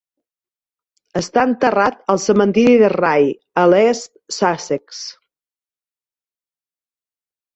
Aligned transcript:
Està 1.19 1.41
enterrat 1.49 1.99
al 2.13 2.21
cementiri 2.23 2.79
de 2.83 2.89
Rye, 2.93 3.27
a 3.63 3.67
East 3.81 4.09
Sussex. 4.37 5.05